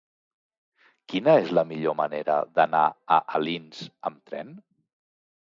[1.13, 2.81] Quina és la millor manera d'anar
[3.19, 4.55] a Alins amb tren?